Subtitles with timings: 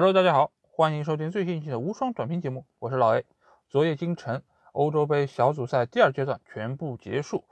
[0.00, 3.24] 喽大家好，欢迎收听最新一期的无双短评节目，我是老 A。
[3.68, 7.42] 昨夜今晨，欧洲杯小组赛第二阶段全部结束，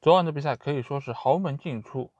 [0.00, 2.10] 昨晚的比赛可以说是豪门进出，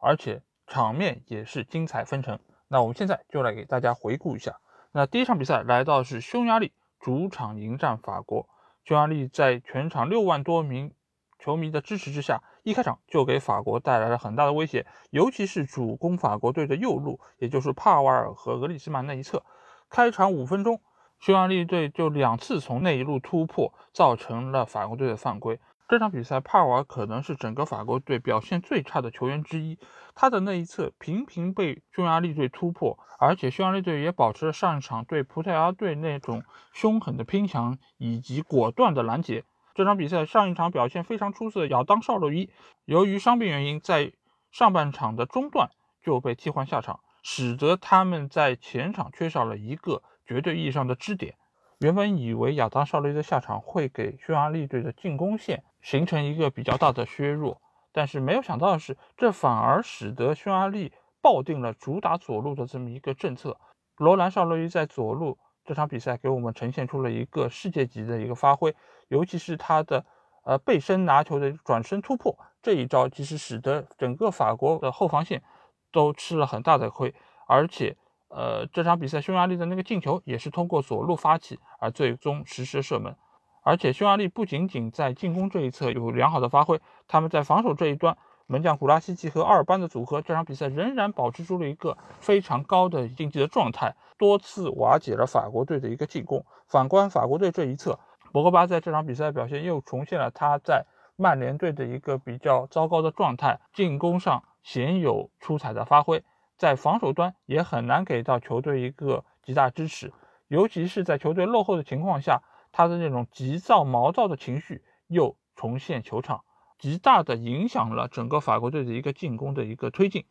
[0.00, 2.38] 而且场面也是精彩纷呈。
[2.68, 4.60] 那我们现在就来给大家回顾一下。
[4.92, 8.46] 那第一场比赛来到是匈牙利主场迎战法国，
[8.84, 10.92] 匈牙利在全场六万多名
[11.38, 12.42] 球迷的支持之下。
[12.62, 19.42] 一开场就给法国带来了很大的威胁，尤其是主攻法国队的右路，也就是帕瓦尔和格里兹曼那一侧。
[19.90, 20.80] 开场五分钟，
[21.18, 25.58] 匈牙利队就两次从那一路突破，造成了法国队的犯规。
[25.88, 29.78] 这场比赛，帕瓦尔可能是整个法国队表现最差的球员之一，
[30.14, 39.44] 他的那一侧频频被匈牙利队突破，而且匈牙利队也保持了上一场对葡萄牙队那种凶狠的拼抢以及果断的拦截。
[39.74, 42.50] 这场比赛上一场表现非常出色的亚当·绍洛伊，
[42.84, 44.12] 由于伤病原因，在
[44.50, 45.70] 上半场的中段
[46.02, 51.36] 就被替换下场，使得他们在前场缺少了一个绝对意义上的支点。
[51.78, 57.60] 原本以为亚当·绍洛伊的下场会给匈牙利队的进攻线形成一个比较大的削弱，
[57.92, 63.58] 但是没有想到的是，这反而使得匈牙利抱定了主打左路的这么一个政策。
[63.96, 65.38] 罗兰·绍洛伊在左路。
[65.64, 68.74] 这场比赛给我们呈现出了一个世界级的一个发挥，
[69.08, 70.04] 尤其是他的
[70.44, 75.42] 呃背身拿球的转身突破这一招，其实使得整个法国的后防线
[75.90, 77.14] 都吃了很大的亏。
[77.46, 77.96] 而且，
[78.28, 83.14] 呃，这场比赛匈牙利的那个进球也是通过左路发起，而最终实施射门。
[83.62, 88.16] 而且，匈牙利不仅仅在进攻这一侧有良好的发挥，他们在防守这一端。
[88.52, 96.44] 门将古拉西奇和阿尔班的组合，这场比赛仍然保持住了一个非常高的竞技的状态，多次瓦解了法国队的一个进攻。
[96.68, 97.98] 反观法国队这一侧，
[98.30, 100.84] 博格巴在这场比赛表现又重现了他在
[101.16, 106.22] 曼联队的一个比较糟糕的状态，进攻上鲜有出彩的发挥，
[106.58, 110.12] 在防守端也很难给到球队一个极大支持，
[110.48, 116.44] 尤其是在球队落后的情况下，他的那种急躁毛躁的情绪又重现球场。
[116.82, 120.24] 极大的影响了整个法国队的一个进攻的一个推进，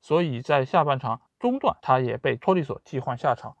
[0.00, 3.58] 所以在下半场中段，他也被托利索替换下场。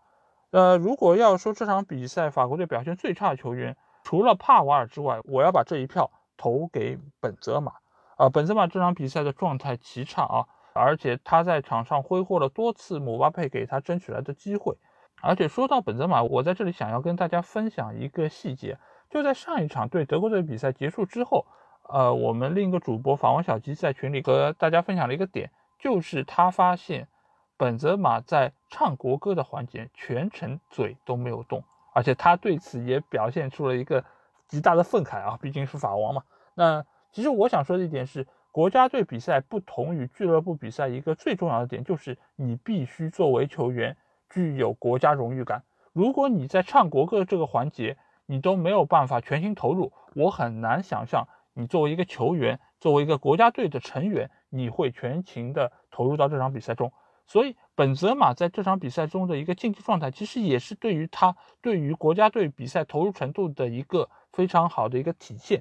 [0.48, 7.72] 呃，如果要说这场比赛法国队表现最差的球员，除了帕瓦尔之外，我要把这一票投给本泽马。
[8.16, 14.78] 啊，本泽马这场比赛的状态极差啊，而且他在场上挥霍了多次姆巴佩给他争取来的机会。
[15.20, 18.78] 而且说到本泽马，我在这里想要跟大家分享一个细节，
[19.10, 21.44] 就在上一场对德国队比赛结束之后。
[21.88, 27.08] 呃，我们另一个主播法王小吉在群里和大家分享了一个点，就是他发现
[27.56, 34.04] 本泽马在唱国歌的环节全程嘴都没有动，而且他对此也表现出了一个
[34.46, 36.22] 极大的愤慨啊，毕竟是法王嘛。
[36.54, 43.96] 那其实我想说的一点是，国家队比赛不同于俱乐部比赛一个最重要的点，就是你必须作为球员
[44.28, 45.62] 具有国家荣誉感。
[45.94, 47.96] 如果你在唱国歌这个环节
[48.26, 51.26] 你都没有办法全心投入，我很难想象。
[51.58, 56.92] 你作为一个球员，作为一个国家队的成员，你会全情的投入到这场比赛中。
[57.26, 65.60] 所以，本泽马在这场比赛中的一个竞技状态，其实也是对于他对于国家队比赛投入程度的一个非常好的一个体现。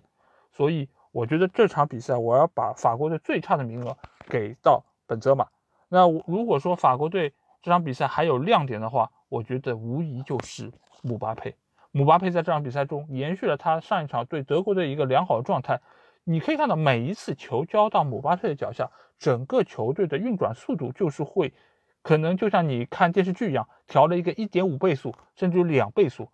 [0.54, 3.98] 所以，我觉得这场比赛我要把法国队最差的名额
[4.30, 5.48] 给到本泽马。
[5.90, 10.72] 那如果说法国队这场比赛还有亮点的话，我觉得无疑就是
[11.02, 11.56] 姆巴佩。
[11.98, 15.82] 姆巴佩在这场比赛中延续了他上一场对德国队一个良好的状态。
[16.26, 18.88] 你可以看到，每一次球交到姆巴佩的脚下，
[19.18, 21.52] 整个球队的运转速度就是会，
[22.04, 26.30] 可能就像你看电视剧一样，调了一个一点五倍速，甚至两倍速，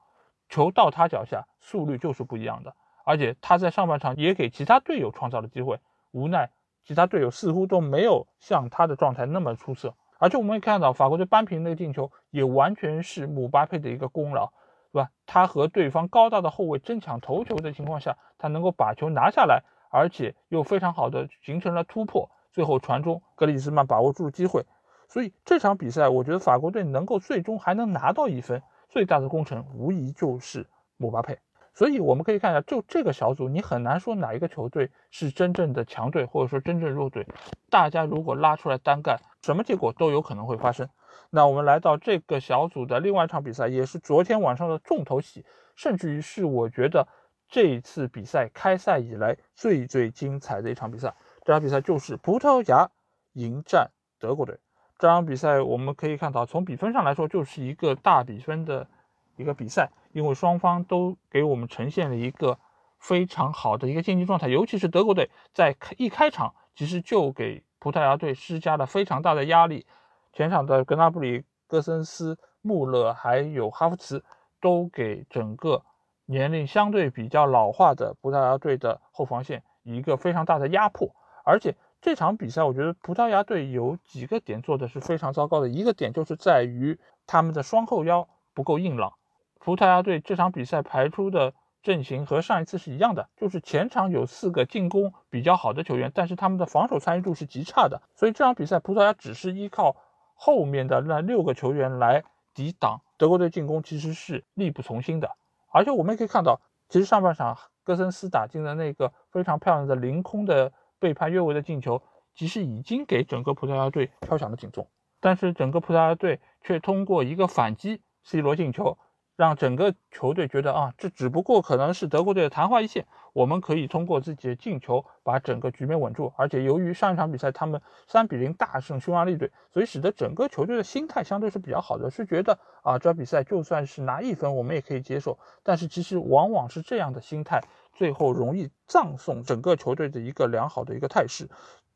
[0.49, 2.75] 球到他脚下速率就是不一样的。
[3.05, 5.79] 而且他在上半场也给其他队友创造了机会，
[6.11, 6.49] 无奈
[6.83, 9.95] 其他队友似乎都没有像他的状态那么出色。
[10.17, 14.51] 而且我们也看到，法国队扳平那个进球也完全是姆巴佩的一个功劳。
[14.93, 15.09] 对吧？
[15.25, 24.63] 他和对方高大的后卫争抢头球的情况下，他能够把球拿下来，而且又非常好的形成了突破，最后传中，格里兹曼把握住机会。
[25.09, 30.67] 所以这场比赛，我觉得法国队能够最终还能拿到一分，最大的功臣无疑就是
[30.97, 31.39] 姆巴佩。
[31.73, 37.25] 所以我们可以看一下，就这个小组，你很难说哪一个球队是真正的强队，或者说真正弱队。
[37.71, 40.87] 大家如果拉出来单干，什么结果都有可能会发生。
[41.29, 45.45] 那我们来到这个小组的另外一场比赛，也是昨天晚上的重头戏，
[45.75, 47.07] 甚至于是我觉得
[47.49, 51.13] 这一次比赛开赛以来最最精彩的一场比赛。
[51.43, 52.89] 这场比赛就是葡萄牙
[53.33, 54.57] 迎战德国队。
[54.99, 58.87] 这场比赛我们可以看到，从比分上来说，就是一个大比分的
[59.35, 62.57] 一个比赛，因为双方都给我们呈现了一个
[62.99, 69.85] 非常好的一个竞技状态，尤其是德国队在一开场其实就给葡萄牙队施加了非常大的压力。
[70.33, 74.23] 前场的格纳布里、戈森斯、穆勒还有哈弗茨
[74.59, 75.83] 都给整个
[76.25, 81.15] 年龄相对比较老化的葡萄牙队的后防线一个非常大的压迫。
[81.45, 85.69] 而且这场比赛，我觉得葡萄牙队有几个点做的是非常糟糕的。
[85.69, 89.13] 一个点就是在于他们的双后腰不够硬朗。
[89.59, 98.01] 葡萄牙队这场比赛排出的阵型和上一次是一样的，就是前场有四个进攻比较好的球员，但是他们的防守参与度是极差的。
[98.15, 99.95] 所以这场比赛葡萄牙只是依靠
[100.33, 105.35] 后面的那六个球员来抵挡德国队进攻，其实是力不从心的。
[105.71, 110.71] 而且我们也可以看到，其实上半场戈森斯打进的那个非常漂亮的凌空的。
[110.99, 112.01] 背叛越位的进球，
[112.33, 114.87] 其实已经给整个葡萄牙队敲响了警钟，
[115.19, 118.97] 但是整个葡萄牙队却通过一个反击，C 罗进球。
[119.43, 126.31] 让整个球队觉得啊，这只不过可能是德国队的昙花一现，我们可以通过自己的进球把整个局面稳住。
[126.37, 135.37] 而且由于上一场比赛他们三比零大胜匈牙利队，所以使得整个球队的心态相对是比较好的，是觉得啊，这比赛就算是拿一分我们也可以接受。
[135.61, 137.59] 但是其实往往是这样的心态，
[137.93, 141.49] 最后容易葬送整个球队的一个良好的一个态势。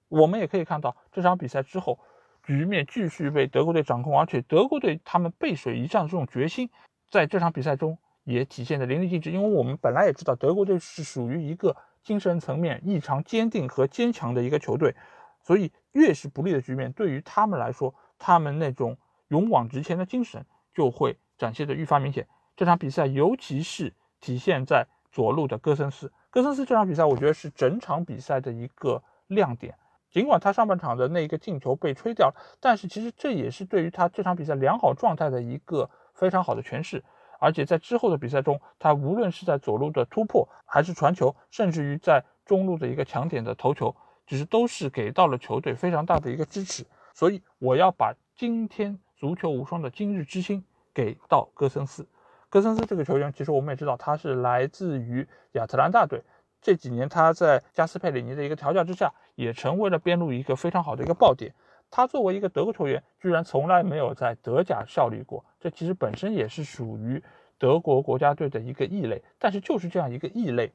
[0.10, 1.98] 我们也可以看到这场比赛之后，
[2.44, 6.70] 局面继续被德国队掌控，而且德国队他们背水一战的这种决心。
[7.10, 14.94] 在这场比赛中也体现的淋漓尽致，因为我们本来也知道德国队是属于一个精神层面异常坚定和坚强的一个球队，
[15.42, 18.98] 所以越是不利的局面，对于他们来说，他们那种
[19.30, 22.28] 勇往直前的精神就会展现的愈发明显。
[22.58, 29.76] 这场比赛尤其是体现在左路的戈森斯，戈森斯这场比赛我觉得是整场比赛的一个亮点。
[30.12, 35.90] 尽管他上半场的那个进球被吹掉了，但是其实这也是对于他这场比赛良好状态的一个。
[36.18, 37.04] 非常好的诠释，
[37.40, 46.84] 而且在之后的比赛中，他无论是在左路的突破，还是传球，甚至于在中路的一个强点的头球，其实都是给到了球队非常大的一个支持。
[47.14, 52.08] 所以我要把今天足球无双的今日之星给到戈森斯。
[52.50, 56.24] 戈森斯这个球员，其实我们也知道，他是来自于亚特兰大队。
[56.60, 61.54] 这几年他在加斯佩里尼的一个调教之下，也成为了边路一个非常好的一个爆点。
[61.90, 67.24] 他作为一个德国球员，居然从来没有在德甲效力过，这其实本身也是属于
[67.58, 69.24] 德国国家队的一个异类。
[69.40, 70.74] 但是就是这样一个异类，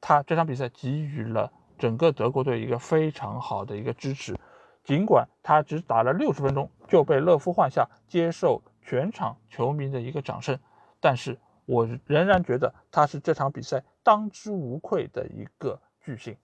[0.00, 4.36] 他这场比赛给予了整个德国队一个非常好的一个支持。
[4.84, 10.58] 尽管他只打了六十分钟就被勒夫换下，接受全场球迷的一个掌声，
[11.00, 16.36] 但是我仍然觉得他是这场比赛当之无愧的一个巨星。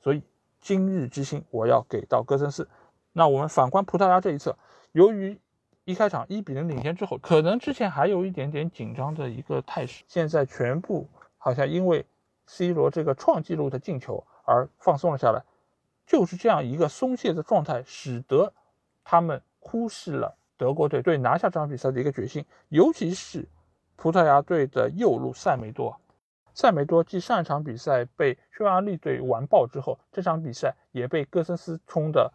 [0.00, 0.22] 所以
[0.60, 2.68] 今日之星，我要给到戈森斯。
[3.12, 4.56] 那我们反观葡萄牙这一侧，
[4.92, 5.38] 由于
[5.84, 12.06] 一开场一比零领先之后，可能之前还有一点点紧张的一个态势，现在全部好像因为
[12.46, 15.42] C 罗这个创纪录的进球而放松了下来，
[16.06, 18.52] 就是这样一个松懈的状态，使得
[19.02, 23.48] 他们忽视了德国队对拿下这场比赛的一个决心，尤其是
[23.96, 26.00] 葡萄牙队的右路塞梅多，
[26.54, 32.32] 塞梅多继上一场比赛被匈牙利队完爆之后，这场比赛也被戈森斯冲的。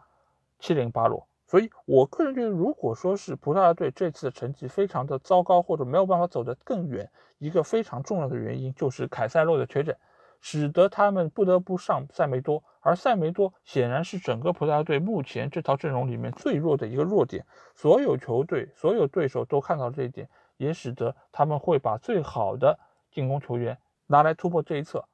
[0.65, 7.07] 七零八落，所以我个人觉得，如果说是葡萄牙队这次的成绩非常的糟糕，或者没有办法走得更远，
[7.37, 9.95] 一个非常重要的原因就是凯塞洛的缺阵，
[10.41, 17.45] 使得他们不得不上塞梅多，而塞梅多显然是整个葡萄牙队目前这套阵容里面最弱的一个弱点，
[17.75, 20.27] 所有球队、所有对手都看到这一点，
[20.57, 22.79] 也使得他们会把最好的
[23.11, 25.05] 进攻球员拿来突破这一侧。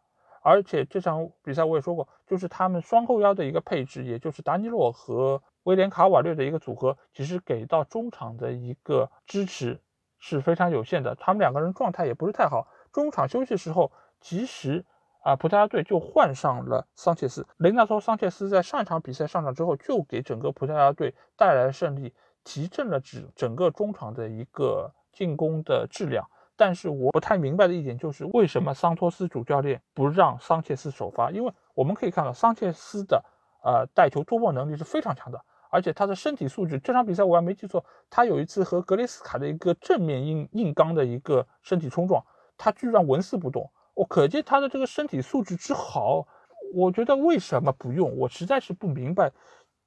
[0.42, 9.80] 而且这场比赛我也说过，就是他们双后腰的一个配置，也就是达尼洛和威廉卡瓦略的一个组合，其实给到中场的一个支持
[10.18, 11.16] 是非常有限的。
[11.16, 12.68] 他们两个人状态也不是太好。
[12.92, 14.84] 中场休息时候，其实
[15.24, 17.48] 啊，葡萄牙队就换上了桑切斯。
[17.58, 26.28] 雷纳托·桑切斯在上一场比赛上场之后，就给整个葡萄牙队带来胜利，提振了整整个中场的一个进攻的质量。
[26.62, 31.32] 但是我不太明白的一点就是，为什么桑托斯主教练不让桑切斯首发？
[31.32, 33.26] 因为我们可以看到，桑切斯的
[33.64, 42.24] 呃带球突破能力是非常强的，而且他的身体素质，这场比赛我还没记错，他有一次和格雷斯卡的一个正面硬硬刚的一个身体冲撞，
[42.56, 43.68] 他居然纹丝不动。
[43.96, 46.28] 我可见他的这个身体素质之好。
[46.76, 48.16] 我觉得为什么不用？
[48.20, 49.32] 我实在是不明白，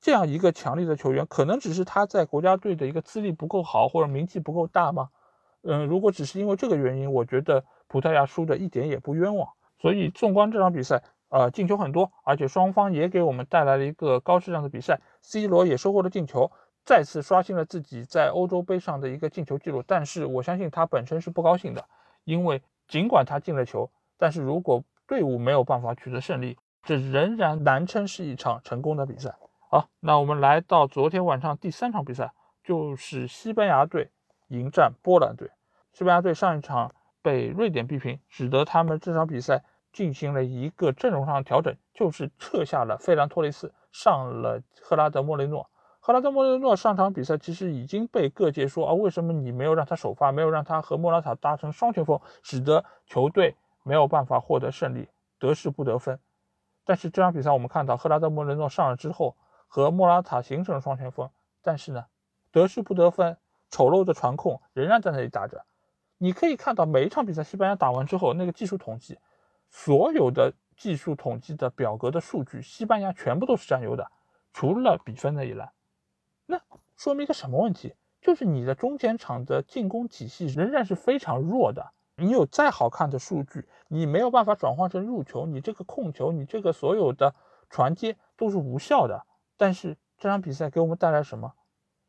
[0.00, 5.10] 这样一个强力的球员，可能只是他在国家队的一个资历不够好，或者名气不够大吗？
[5.64, 9.48] 嗯，如果只是因为这个原因，我觉得葡萄牙输的一点也不冤枉。
[9.80, 15.00] 所以纵观这场比赛，呃，进球很多，而且双方也给我们带来了一个高质量的比赛。
[15.20, 16.50] C 罗也收获了进球，
[16.84, 19.82] 再次刷新了自己在欧洲杯上的一个进球记录。
[19.86, 21.84] 但是我相信他本身是不高兴的，
[22.24, 29.34] 因为尽管他进了球，但是如果队伍没有办法取得胜利，这仍然难称是一场成功的比赛。
[29.70, 34.10] 好，那我们来到昨天晚上第三场比赛，就是西班牙队。
[34.58, 35.50] 迎战波兰队。
[35.92, 45.70] 西班牙队上一场被瑞典逼平，使得他们这场比赛进行了一个阵容上的调整，就是撤下了费兰托雷斯，上了赫拉德莫雷诺。
[46.00, 55.08] 赫拉德莫雷诺上场比赛其实已经被各界说啊，为什么你没有让他首发，没有让他和莫拉塔搭成双前锋，使得球队没有办法获得胜利，
[55.38, 56.18] 得势不得分。
[56.84, 61.30] 但是这场比赛我们看到赫拉德莫雷诺上了之后，和莫拉塔形成了双前锋，
[61.62, 62.04] 但是呢，
[62.52, 63.38] 得势不得分，
[63.74, 65.64] 丑陋的传控仍然在那里打着。
[66.18, 69.18] 你可以看到每一场比赛西班牙打完之后，那个技术统计，
[69.68, 74.08] 所有的技术统计的表格的数据，西班牙全部都是占优的，
[74.52, 75.72] 除了比分那一栏。
[76.46, 76.60] 那
[76.96, 77.96] 说明一个什么问题？
[78.20, 81.92] 就是你的中前场的进攻体系仍然是非常弱的。
[82.14, 87.34] 你有再好看的数据，你没有办法转换成入球，你这个控球，你这个所有的
[87.68, 89.26] 传接都是无效的。
[89.56, 91.54] 但是这场比赛给我们带来什么？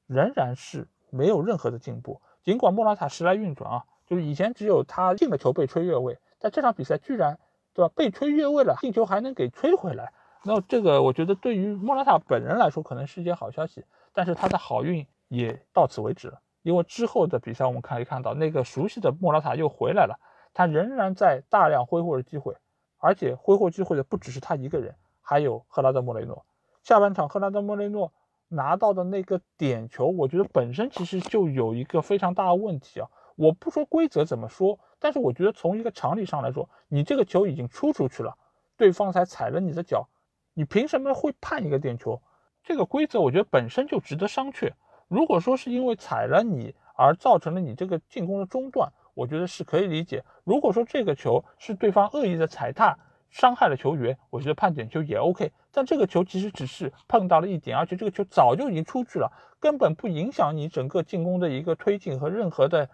[0.05, 2.21] 仍然是没有任何的进步。
[2.43, 7.39] 尽管莫拉塔时来运转啊，就是以前只有他进了球被吹越位，但这场比赛居然
[7.73, 10.13] 对吧被吹越位了，进球还能给吹回来。
[10.43, 13.83] 那这个我觉得对于莫拉塔本人来说可能是一件好消息，
[14.13, 20.19] 但是他的好运也到此为止了，因为之后的比赛我们可以看到那个熟悉的莫拉塔又回来了，
[20.53, 22.55] 他仍然在大量挥霍着机会，
[22.99, 26.45] 而且挥霍机会的不只是他一个人，还有赫拉德莫雷诺。
[26.83, 28.13] 下半场赫拉德莫雷诺
[28.49, 33.07] 拿到的那个点球，我觉得本身其实就有一个非常大的问题啊！
[33.35, 38.37] 我不说规则怎么说，但是我觉得从一个常理上来说，你这个球已经出出去了，
[38.77, 40.07] 对方才踩了你的脚。
[40.53, 42.21] 你凭什么会判一个点球？
[42.63, 44.71] 这个规则我觉得本身就值得商榷。
[45.07, 50.23] 如果说是因为踩了你而造成了你这个进攻的中断，我觉得是可以理解。
[50.43, 52.97] 如果说这个球是对方恶意的踩踏
[53.35, 55.51] 伤害了球员，我觉得判点球也 OK。
[55.69, 62.89] 但这个球其实只是碰到了一点，而且这个球早就已经出去了，根本不影响你整个进攻的一个推进和任何的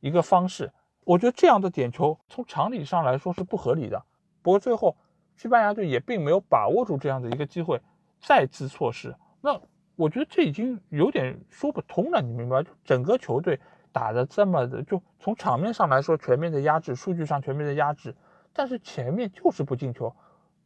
[0.00, 0.72] 一个方式。
[1.04, 4.02] 我觉得这样的点球从常理上来说是不合理的。
[4.42, 4.96] 不过最后。
[5.36, 7.80] 西班牙队也并没有把握住这样的一个机会，
[8.20, 9.12] 再次错失。
[9.40, 9.60] 那
[9.96, 12.62] 我觉得这已经有点说不通了，你明白？
[12.62, 13.58] 就整个球队
[13.90, 18.14] 打的这么的，就从场面上来说全面的压制，数据上全面的压制，
[18.54, 20.14] 但是前面就是不进球，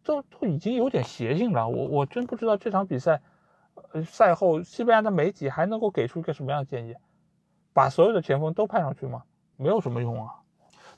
[0.04, 1.68] 都都已经有点邪性了。
[1.68, 3.20] 我我真不知道这场比赛，
[3.92, 6.94] 呃，赛后西班牙的媒体还能够给出一个什么样的建议？
[7.72, 9.24] 把所有的前锋都派上去吗？
[9.56, 10.34] 没有什么用啊。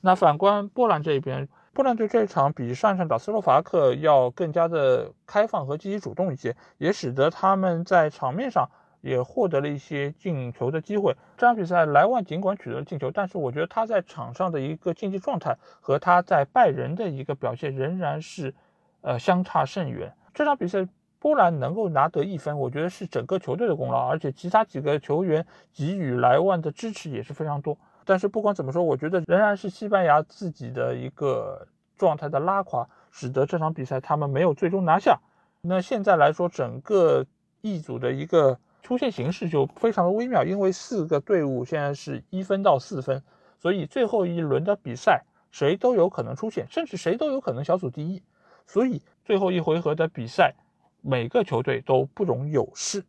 [0.03, 1.49] 那反观波兰这边。
[1.73, 8.69] 波兰队这场比上场打斯洛伐克要更加的开放和积极主动一些，也使得他们在场面上
[9.01, 11.15] 也获得了一些进球的机会。
[11.37, 18.55] 这场比赛莱万尽管取得了进球，但是我觉得他在场上的一个竞技状态和他在拜仁的一个表现仍然是，
[19.01, 20.13] 呃，相差甚远。
[20.35, 20.87] 这场比赛
[21.19, 27.77] 波兰能够拿得一分，我觉得是整个球队的功劳，而且其他几个球员给予莱万的支持也是非常多。
[28.05, 31.67] 但是不管怎么说，我觉得仍然是西班牙自己的一个
[31.97, 35.21] 状态的拉垮，使得这场比赛他们没有最终拿下。
[35.61, 37.27] 那现在来说，整个
[37.61, 43.23] 一组的一个出现形势就非常的微妙，因为四个队伍现在是一分到四分，
[43.59, 48.23] 所以最后一轮的比赛谁都有可能出现，甚至谁都有可能小组第一。
[48.67, 50.55] 所以最后一回合的比赛，
[51.03, 53.05] 每个球队都不容有失。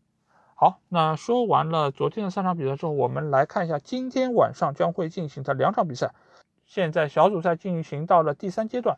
[0.55, 6.13] 好，那说完了昨天的三场比赛之后，我们来看一下今天晚上将会进行的两场比赛。
[6.65, 8.97] 现在小组赛进行到了第三阶段，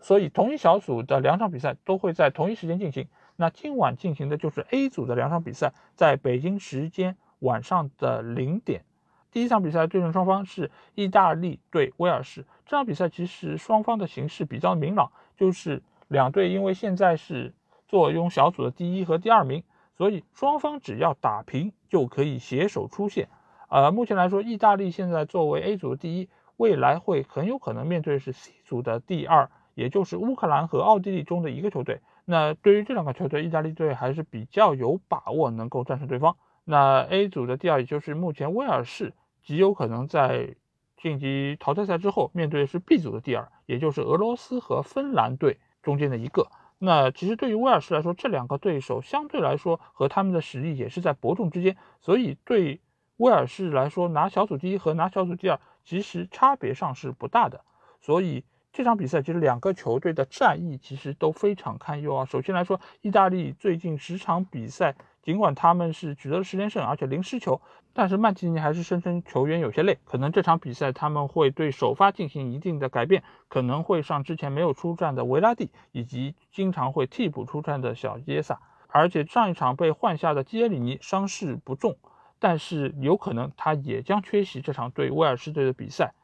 [0.00, 3.08] 所以同一小组的两场比赛都会在同一时间进行。
[3.36, 8.84] 那今晚进行的就是 A 组的两场比赛，在北京时间晚上的零点。
[9.30, 12.44] 第一场比赛对阵双方是意大利对威尔士。
[12.66, 17.54] 这场比赛其实双方的形势比较明朗，就是两队因为现在是
[17.88, 19.62] 坐拥小组的第一和第二名。
[19.94, 23.28] 所以双方只要打平就可以携手出线。
[23.68, 32.00] 呃，目前来说，意大利现在作为 A 组的第一，未来会很有可能面对是 C 组的第二，也就是乌克兰和奥地利中的一个球队。
[32.24, 36.36] 那对于这两个球队，意大利队还是比较有把握能够战胜对方。
[36.64, 39.12] 那 A 组的第二，也就是目前威尔士
[39.42, 40.54] 极有可能在
[40.96, 46.46] 晋级淘汰赛之后面对的是 B 组的第二，也就是俄罗斯和芬兰队中间的一个。
[46.78, 52.80] 那其实对于威尔士来说，这两个对手相对来说和他们的实力也是在伯仲之间，所以对
[53.16, 57.64] 威尔士来说，拿小组第一和拿小组第二其实差别上是不大的。
[58.00, 62.24] 所以这场比赛其实两个球队的战役其实都非常堪忧啊。
[62.24, 64.94] 首先来说，意大利最近十场比赛。
[65.22, 67.60] 尽管他们是取得了十连胜，而且零失球，
[67.92, 78.58] 但是曼奇尼还是声称球员有些累，可能这场比赛他们会对首发进行一定的改变，可能会上之前没有出战的维拉蒂，以及经常会替补出战的小耶萨。
[78.88, 81.96] 而且上一场被换下的基耶里尼伤势不重，
[82.40, 86.14] 但是有可能他也将缺席这场对威尔士队的比赛。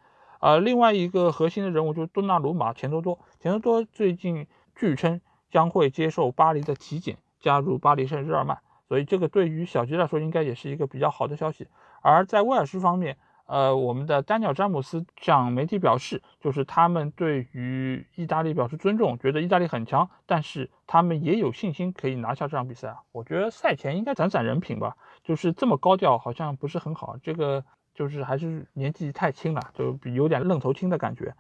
[0.41, 11.67] 呃，另外一个核心的人物就是多纳鲁马钱多多，钱多多最近据称将会接受巴黎的体检，加入巴黎圣日耳曼，所以这个对于小吉来说应该也是一个比较好的消息。
[12.01, 13.17] 而在威尔士方面，
[13.47, 22.99] 呃，我们的丹尼尔詹姆斯向媒体表示，就是他们对于意大利表示尊重，觉得意大利很强，但是他们也有信心可以拿下这场比赛啊。
[23.11, 27.65] 我觉得赛前应该攒攒人品吧，就是这么高调好像不是很好，这个
[27.99, 31.35] 就是还是年纪太轻了，就有点愣头青的感觉。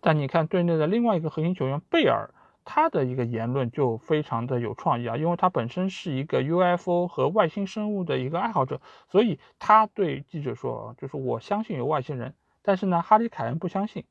[0.00, 2.30] 但你看队内的另外一个核心球员贝尔。
[2.66, 8.80] 他的一个言论就非常的有创意啊，因为他本身是一个 UFO 和外星生物的一个爱好者，
[9.10, 14.06] 所以他对记者说，就是我相信有外星人，但是呢，哈里凯恩不相信。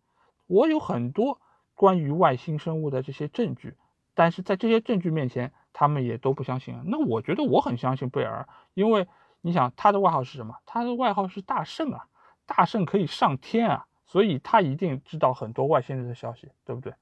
[0.46, 1.42] 我有很多
[1.74, 3.74] 关于外星生物的这些证据，
[4.14, 6.80] 但是在这些证据面前，他们也都不相信。
[6.86, 9.08] 那我觉得我很相信贝尔，因为
[9.44, 10.56] 你想他的外号是什么？
[10.66, 12.08] 他的外号是大圣啊，
[12.48, 16.96] 大圣可以上天啊，所以他一定知道很多外星人的消息，对不对？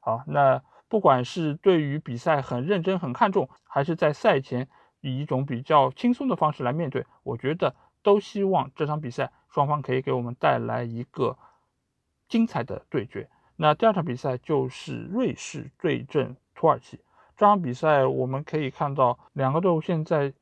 [0.00, 0.62] 好，那。
[0.88, 4.68] 不管是对于比赛很认真、很看重，还是在赛前
[5.00, 7.74] 以一种比较轻松的方式来面对，我觉得
[8.04, 11.36] 都希望这场比赛双方可以给我们带来一个
[12.28, 13.28] 精彩的对决。
[13.56, 17.00] 那第二场比赛就是瑞士对阵土耳其。
[17.36, 20.32] 这场比赛我们可以看到，两个队伍现在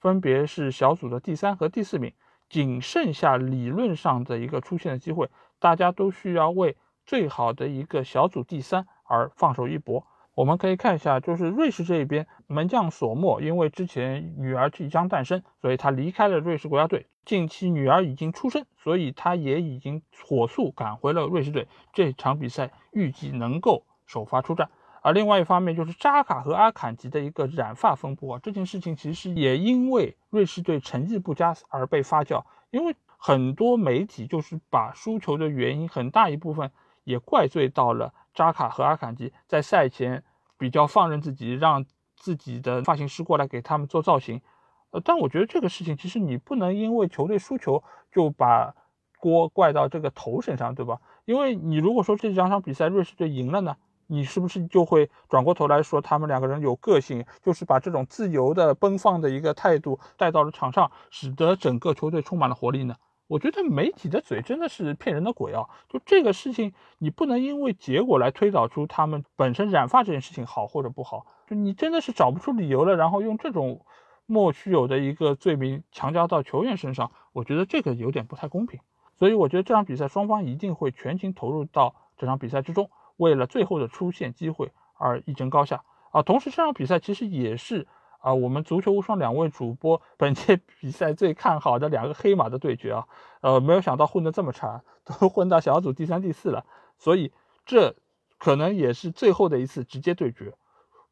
[0.00, 2.12] 分别是小组的第三和第四名，
[2.48, 8.86] 仅剩下理论上的一个出线的机会，大家都需要为最好的一个小组第三。
[9.08, 17.06] 而放手一搏，我们可以看一下，就是瑞士这一边门将索莫，因为之前女儿即将诞生，所以他离开了瑞士国家队。
[17.24, 21.68] 近期女儿已经出生，所以他也已经火速赶回了瑞士队。
[21.92, 24.68] 这场比赛预计能够首发出战。
[25.06, 36.72] 而另外一方面，就是扎卡和阿坎吉的一个染发风波，这件事情其实也因为瑞士队成绩不佳而被发酵，因为很多媒体就是把输球的原因很大一部分
[37.04, 38.12] 也怪罪到了。
[38.34, 40.24] 扎卡和阿坎吉在赛前
[40.58, 44.42] 比较放任自己，让自己的发型师过来给他们做造型。
[44.90, 48.74] 呃，但我觉得这个事情其实你不能因为球队输球就把
[49.20, 50.98] 锅怪到这个头身上，对吧？
[51.26, 62.94] 因为你如果说这两场比赛瑞士队赢了呢，你是不是就会转过头来说他们两个人有个性，就是把这种自由的奔放的一个态度带到了场上，使得整个球队充满了活力呢？
[63.28, 65.66] 我觉得媒体的嘴真的是骗人的鬼啊！
[65.88, 71.26] 就这个事情，你不能因为结果来推导出他们本身染发这件事情好或者不好。
[71.48, 73.84] 就你真的是找不出理由了，然后用这种
[74.26, 78.78] 莫须有的一个罪名强加到球员身上，我觉得这个有点不太公平。
[79.18, 86.22] 所以我觉得这场比赛双方一定会全情投入到这场比赛之中，为了最后的出线机会而一争高下啊！
[86.22, 87.86] 同时这场比赛其实也是。
[88.18, 93.06] 啊，我们足球无双两位主播本届比赛最看好的两个黑马的对决啊，
[93.40, 96.64] 呃，没有想到混得这么差，都 混到小组第三、第四了，
[96.98, 97.32] 所以
[97.64, 97.94] 这
[98.38, 100.54] 可能也是最后的一次直接对决，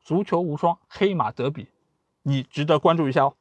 [0.01, 1.69] 足球无双黑马德比，
[2.25, 3.35] 你值得关注一下哦。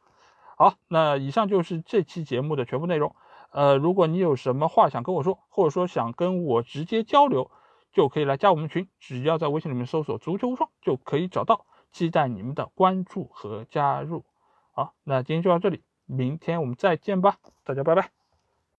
[0.55, 3.15] 好，那以上就是这期节目的全部内容。
[3.49, 7.49] 呃，如果你有什么话想跟我说，或者说想跟我直接交流，
[7.93, 11.65] 就可以来加我们群，只要在微信里面搜索“足球无双”就可以找到。
[11.91, 14.25] 期待你们的关注和加入。
[14.71, 18.22] 好，那今天就到这里，明天我们再见吧，大家拜拜。